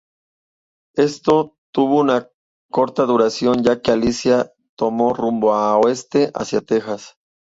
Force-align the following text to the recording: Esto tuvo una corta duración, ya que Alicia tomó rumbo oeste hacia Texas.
Esto 0.97 1.57
tuvo 1.71 1.99
una 1.99 2.27
corta 2.71 3.03
duración, 3.03 3.61
ya 3.61 3.83
que 3.83 3.91
Alicia 3.91 4.51
tomó 4.75 5.13
rumbo 5.13 5.51
oeste 5.53 6.31
hacia 6.33 6.61
Texas. 6.61 7.17